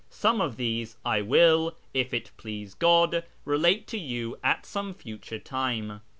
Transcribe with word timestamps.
Some 0.09 0.41
of 0.41 0.57
these 0.57 0.97
I 1.05 1.21
will, 1.21 1.75
if 1.93 2.11
it 2.11 2.31
j)lease 2.35 2.73
God, 2.79 3.23
relate 3.45 3.85
to 3.89 3.99
you 3.99 4.35
at 4.43 4.65
some 4.65 4.95
future 4.95 5.37
time. 5.37 6.01